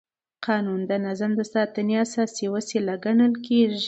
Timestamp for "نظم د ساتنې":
1.05-1.95